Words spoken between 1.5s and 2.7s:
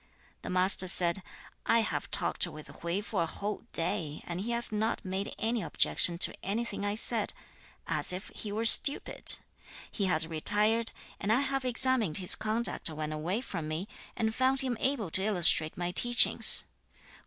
'I have talked with